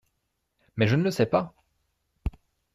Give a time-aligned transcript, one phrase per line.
[0.77, 1.53] Mais je ne le sais pas!